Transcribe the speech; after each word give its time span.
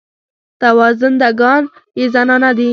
نوازنده 0.61 1.29
ګان 1.39 1.63
یې 1.97 2.05
زنانه 2.13 2.49
دي. 2.57 2.69